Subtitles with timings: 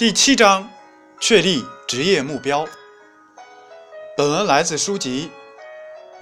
[0.00, 0.66] 第七章：
[1.20, 2.66] 确立职业目标。
[4.16, 5.30] 本文来自书籍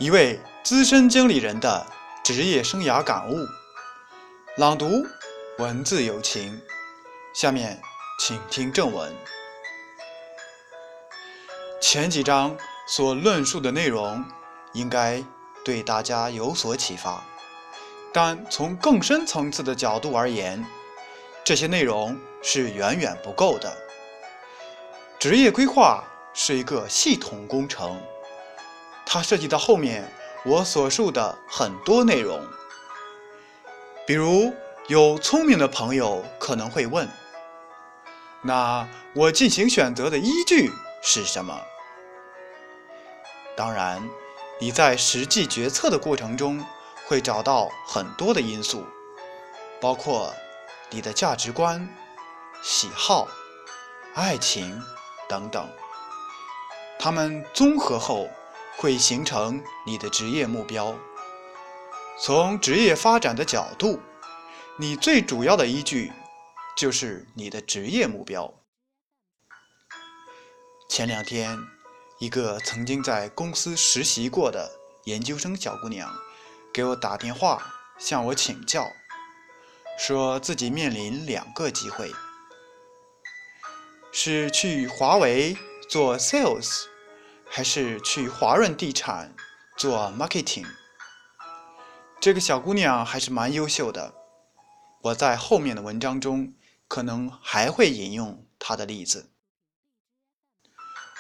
[0.05, 1.87] 《一位资深经理人的
[2.25, 3.37] 职业生涯感悟》，
[4.57, 5.07] 朗读：
[5.59, 6.61] 文字有情。
[7.33, 7.81] 下面
[8.19, 9.15] 请听正文。
[11.81, 12.57] 前几章
[12.89, 14.25] 所论述的内容
[14.73, 15.23] 应该
[15.65, 17.23] 对大家有所启发，
[18.13, 20.67] 但从更深层次的角度而言，
[21.49, 23.75] 这些内容是远远不够的。
[25.19, 27.99] 职业规划是一个系统工程，
[29.07, 30.13] 它涉及到后面
[30.45, 32.39] 我所述的很多内容。
[34.07, 34.53] 比如，
[34.89, 37.09] 有聪明的朋友可能会问。
[38.43, 41.59] 那我进行选择的依据是什么？
[43.57, 44.07] 当然，
[44.61, 46.63] 你在实际决策的过程中
[47.07, 48.85] 会找到很多的因素，
[49.81, 50.31] 包括
[50.91, 51.89] 你的价值观、
[52.63, 53.29] 喜好、
[54.15, 54.83] 爱情
[55.29, 55.69] 等等，
[56.99, 58.29] 它们综合后
[58.77, 60.95] 会形成你的职业目标。
[62.21, 64.01] 从职业发展的角度，
[64.77, 66.13] 你最主要的依据。
[66.77, 68.55] 就是你的职业目标。
[70.89, 71.59] 前两天，
[72.21, 74.71] 一个曾经在公司实习过的
[75.03, 76.09] 研究生小姑娘
[76.73, 78.93] 给我打电话，向我请教，
[79.99, 82.11] 说自己面临两个机会：
[84.11, 85.55] 是去华为
[85.91, 86.85] 做 sales，
[87.51, 89.35] 还是去华润地产
[89.77, 90.67] 做 marketing。
[92.19, 94.15] 这个小姑娘还是蛮优秀的，
[95.03, 96.55] 我在后面的文章中。
[96.91, 99.31] 可能还会引用她的例子。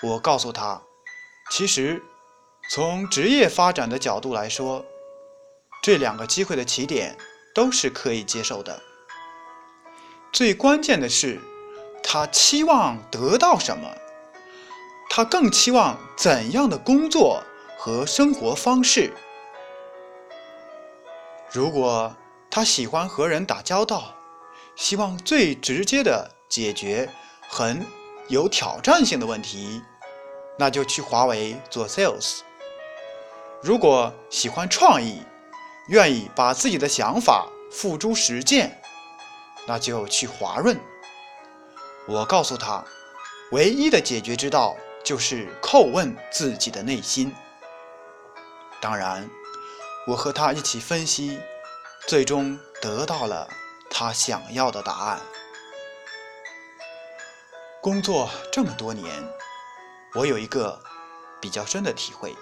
[0.01, 0.81] 我告诉她，
[1.51, 2.03] 其实
[2.71, 4.87] 从职业发展的角度来说，
[5.83, 7.19] 这两个机会的起点
[7.59, 8.81] 都是可以接受的。
[10.33, 11.41] 最关键的是，
[12.05, 13.91] 他期望得到什么？
[15.11, 17.43] 他更期望怎样的工作
[17.77, 19.13] 和生活方式？
[21.51, 22.15] 如果
[22.49, 24.15] 他喜欢和人打交道，
[24.77, 27.11] 希望最直接的解决
[27.49, 27.85] 很
[28.29, 29.83] 有挑战性的问题，
[30.57, 32.39] 那就去华为做 sales。
[33.61, 35.23] 如果喜欢创意，
[35.89, 38.81] 愿意把自己的想法付诸实践，
[39.67, 40.79] 那就去华润。
[42.07, 42.85] 我告诉他，
[43.53, 47.35] 唯一的解决之道就是叩问自己的内心。
[48.81, 49.29] 当然，
[50.07, 51.39] 我和他一起分析，
[52.07, 53.49] 最终得到了。
[53.91, 55.21] 他想要的答案。
[57.81, 59.11] 工作这么多年，
[60.15, 60.79] 我有一个
[61.41, 62.37] 比较深的体会：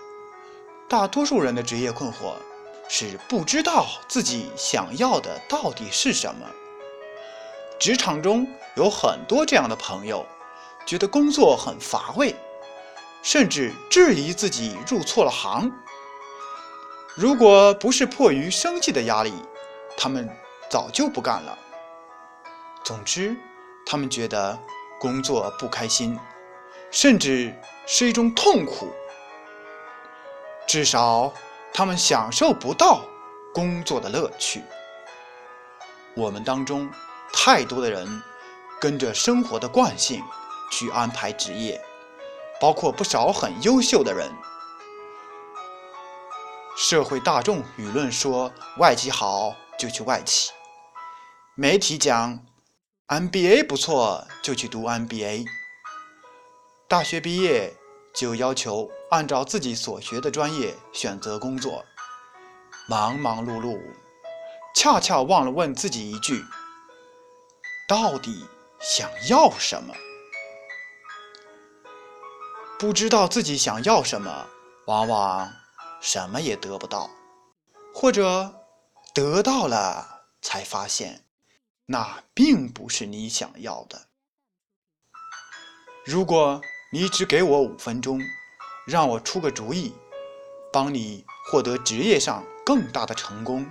[0.88, 2.34] 大多数人的职业困惑
[2.88, 6.47] 是不知道自己想要的到底是什么。
[7.78, 10.24] 职场中有很多这样的朋友，
[10.86, 12.34] 觉得工作很乏味，
[13.22, 15.70] 甚至质疑自己入错了行。
[17.14, 19.32] 如果不是迫于生计的压力，
[19.97, 20.28] 他们。
[20.68, 21.56] 早就不干了。
[22.82, 23.36] 总之，
[23.86, 24.58] 他们觉得
[24.98, 26.18] 工作不开心，
[26.91, 27.54] 甚至
[27.86, 28.92] 是一种痛苦。
[30.66, 31.32] 至少，
[31.76, 33.04] 他们享受不到
[33.53, 34.62] 工作的乐趣。
[36.14, 36.91] 我们当中
[37.34, 38.22] 太多的人
[38.81, 40.25] 跟着生活的惯性
[40.72, 41.78] 去安排职业，
[42.59, 44.32] 包括不少很优秀的人。
[46.78, 50.53] 社会大众舆论说外企好，就去外企。
[51.56, 52.42] 媒体讲
[53.09, 55.44] MBA 不错，就去读 MBA。
[56.88, 57.76] 大学毕业
[58.16, 61.84] 就要求按照自己所学的专业选择工作，
[62.88, 63.78] 忙忙碌碌，
[64.75, 66.43] 恰恰忘了问自己一句：
[67.87, 68.47] 到底
[68.81, 69.94] 想要什么？
[72.78, 74.47] 不知道自己想要什么，
[74.87, 75.53] 往往
[76.00, 77.10] 什么也得不到，
[77.94, 78.62] 或者
[79.12, 81.22] 得到了才发现。
[81.88, 84.09] 那并不是你想要的。
[86.04, 86.60] 如果
[86.98, 88.22] 你只给我五分钟，
[88.87, 89.93] 让我出个主意，
[90.72, 93.66] 帮你获得职业上更大的成功，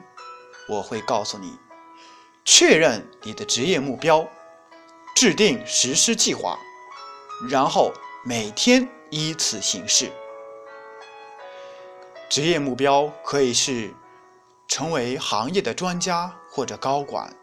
[0.70, 1.58] 我会告诉你：
[2.46, 4.28] 确认你的职业目标，
[5.16, 6.60] 制定实施计划，
[7.50, 7.92] 然后
[8.24, 10.12] 每天依此行事。
[12.30, 13.92] 职业目标可以是
[14.68, 17.36] 成为行业的专家或者高管。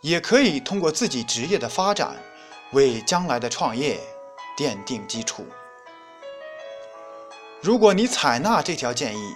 [0.00, 2.14] 也可以通过自己职业的发展，
[2.70, 3.98] 为将来的创业
[4.56, 5.46] 奠定基础。
[7.60, 9.34] 如果你采纳这条建议，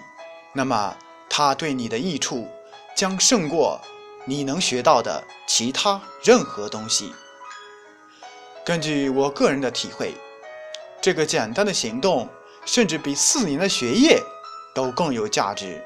[0.52, 0.96] 那么
[1.28, 2.48] 它对你的益处
[2.96, 3.80] 将胜过
[4.24, 7.12] 你能学到的其他任何东西。
[8.64, 10.14] 根据我个人的体会，
[11.00, 12.28] 这个简单的行动，
[12.64, 14.20] 甚至比四年的学业
[14.74, 15.80] 都更有价值。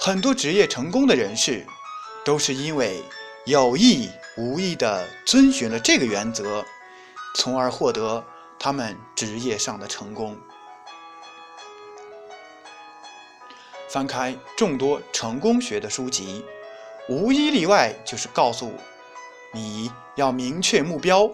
[0.00, 1.66] 很多职业成功的人士，
[2.24, 3.02] 都是因为
[3.44, 6.64] 有意无意地遵循了这个原则，
[7.34, 8.24] 从而获得
[8.58, 10.38] 他们职业上的成功。
[13.88, 16.44] 翻开众多成功学的书籍，
[17.08, 18.72] 无一例外就是告诉
[19.52, 21.30] 你要明确目标，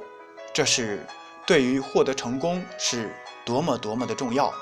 [0.53, 1.07] 这是
[1.47, 3.15] 对于获得成功是
[3.47, 4.53] 多么多么的重要。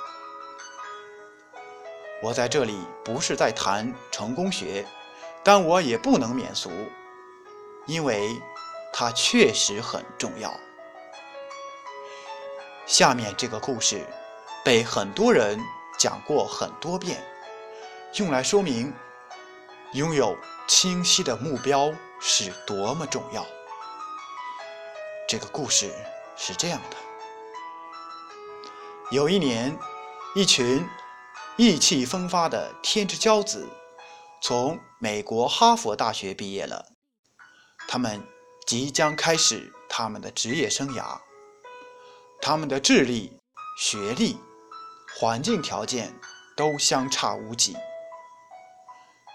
[2.23, 4.85] 我在这里不是在谈成功学，
[5.43, 6.71] 但我也不能免俗，
[7.87, 8.31] 因为
[8.93, 10.53] 它确实很重要。
[12.89, 14.07] 下面这个故事
[14.65, 15.61] 被很多人
[15.99, 17.23] 讲过很多遍。
[18.15, 18.95] 用来说明
[19.93, 20.35] 拥有
[20.67, 23.45] 清晰的目标是多么重要。
[25.29, 25.93] 这个故事
[26.35, 26.97] 是这样的：
[29.11, 29.79] 有一年，
[30.35, 30.89] 一群
[31.59, 33.69] 意气风发的天之骄子
[34.41, 36.87] 从美国哈佛大学毕业了，
[37.87, 38.27] 他们
[38.67, 41.21] 即将开始他们的职业生涯。
[42.41, 43.39] 他们的智力、
[43.79, 44.39] 学历、
[45.19, 46.15] 环境条件
[46.57, 47.77] 都相差无几。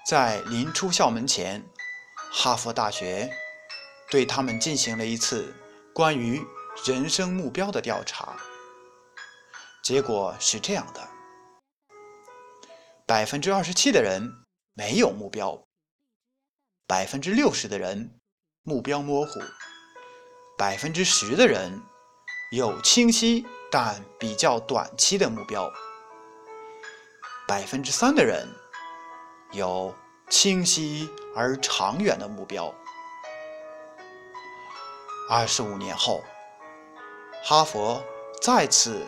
[0.08, 1.64] 在临出校门前，
[2.32, 3.32] 哈佛大学
[4.10, 5.54] 对他们进行了一次
[5.94, 6.42] 关于
[6.86, 8.38] 人生目标的调查。
[9.84, 11.08] 结果是这样的：
[13.06, 15.62] 百分之二十七的人没有目标，
[16.88, 18.20] 百分之六十的人
[18.64, 19.42] 目标模糊，
[20.58, 21.82] 百分之十的人
[22.54, 25.68] 有清晰但比较短期的目标，
[27.48, 28.48] 百分之三的人。
[29.54, 29.92] 有
[30.30, 32.72] 清晰而长远的目标。
[35.28, 36.22] 二十五年后，
[37.44, 38.04] 哈佛
[38.40, 39.02] 再次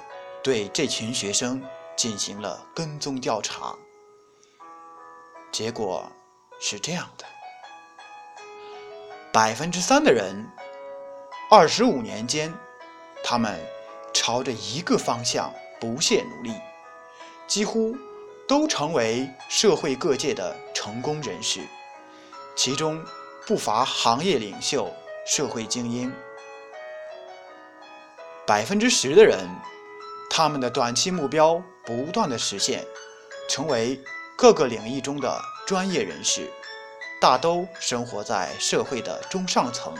[0.44, 1.64] 对这群学生
[1.96, 3.76] 进行了跟踪调查，
[5.52, 6.12] 结果
[6.60, 7.26] 是这样的：
[9.32, 10.50] 百分之三的人，
[11.52, 12.52] 二十五年间，
[13.28, 13.60] 他们
[14.14, 15.52] 朝着一个方向
[15.82, 16.54] 不懈努力，
[17.48, 17.98] 几乎。
[18.48, 21.62] 都成为社会各界的成功人士，
[22.56, 23.04] 其中
[23.48, 24.94] 不乏行业领袖、
[25.26, 26.14] 社会精英。
[28.46, 29.50] 百分之十的人，
[30.30, 32.86] 他们的短期目标不断的实现，
[33.50, 34.00] 成为
[34.38, 36.48] 各个领域中的专业人士，
[37.20, 39.92] 大都生活在社会的中上层。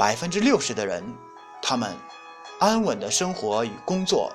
[0.00, 1.04] 百分之六十的人，
[1.60, 1.94] 他们
[2.58, 4.32] 安稳的生活与工作。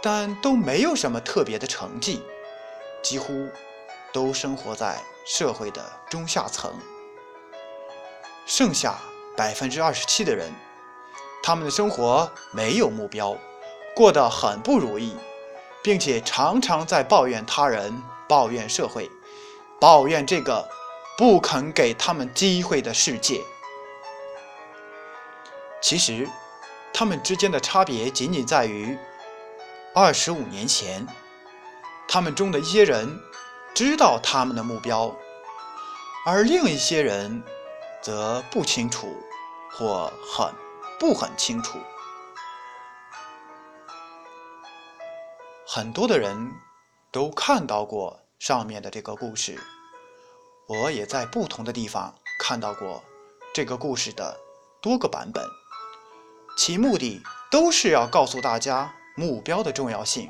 [0.00, 2.22] 但都没有什么特别的成绩，
[3.02, 3.48] 几乎
[4.12, 6.72] 都生活在社会的中下层。
[8.46, 9.00] 剩下
[9.36, 10.52] 百分之二十七的人，
[11.42, 13.36] 他们的生活没有目标，
[13.96, 15.16] 过得很不如意，
[15.82, 19.10] 并且常常在抱怨他人、抱怨社会、
[19.80, 20.68] 抱怨这个
[21.18, 23.40] 不肯给他们机会的世界。
[25.84, 26.26] 其实，
[26.94, 28.98] 他们之间的差别仅仅在于。
[29.94, 31.06] 二十五年前，
[32.08, 33.20] 他们中的一些人
[33.74, 35.14] 知道他们的目标，
[36.24, 37.42] 而另一些人
[38.00, 39.14] 则不清楚
[39.72, 40.50] 或很
[40.98, 41.78] 不很清楚。
[45.66, 46.50] 很多的人
[47.12, 49.60] 都看到过上面的这个故事，
[50.66, 53.04] 我也在不同的地方看到过
[53.52, 54.40] 这个故事的
[54.80, 55.46] 多个版本，
[56.56, 58.94] 其目的都是要告诉大家。
[59.16, 60.28] 目标的重要性，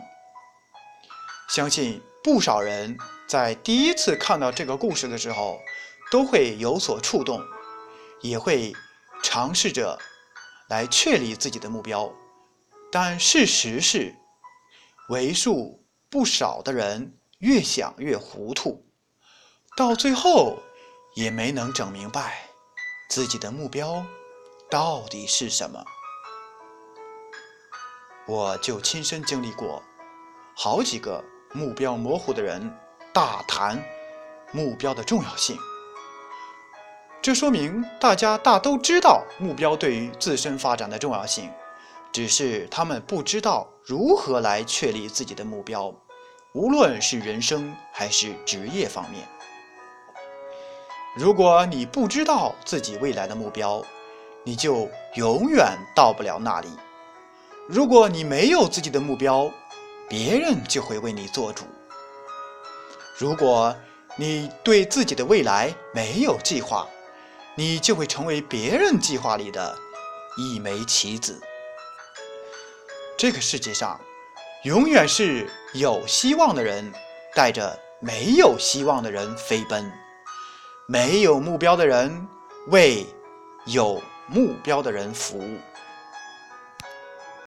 [1.48, 5.58] 相信不少人在第一次看到这个故事的时候，
[6.10, 7.42] 都会有所触动，
[8.20, 8.74] 也会
[9.22, 9.98] 尝试着
[10.68, 12.12] 来确立自己的目标。
[12.92, 14.14] 但事实是，
[15.08, 18.84] 为数不少的人越想越糊涂，
[19.78, 20.58] 到最后
[21.16, 22.50] 也没能整明白
[23.08, 24.04] 自己的目标
[24.70, 25.82] 到底是什么。
[28.26, 29.82] 我就亲身经历过
[30.56, 32.74] 好几个目标模糊的人
[33.12, 33.82] 大谈
[34.50, 35.58] 目标的重要性，
[37.20, 41.50] 这说明大家大都知道目标对于自身发展的重要性，
[42.12, 45.92] 只是他们不知道如何来确立自己的目标，
[46.54, 49.28] 无论是人生还是职业方面。
[51.16, 53.84] 如果你不知道自己未来的目标，
[54.44, 56.68] 你就永远到不了那里。
[57.66, 59.50] 如果你没有自己的目标，
[60.06, 61.64] 别人就会为你做主。
[63.16, 63.74] 如果
[64.16, 66.86] 你对自己的未来没有计划，
[67.54, 69.74] 你就会成为别人计划里的
[70.36, 71.40] 一枚棋子。
[73.16, 73.98] 这个世界上，
[74.64, 76.92] 永远是有希望的人
[77.34, 79.90] 带着没有希望的人飞奔，
[80.86, 82.28] 没有目标的人
[82.68, 83.06] 为
[83.64, 85.58] 有目标的人服务。